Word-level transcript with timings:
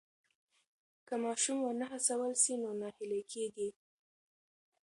که 1.07 1.15
ماشوم 1.23 1.59
ونه 1.63 1.85
هڅول 1.91 2.33
سي 2.43 2.53
نو 2.61 2.69
ناهیلی 2.81 3.21
کېږي. 3.31 3.69